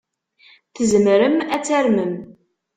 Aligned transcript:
Tzemrem 0.75 1.37
ad 1.55 1.61
tarmem? 1.65 2.13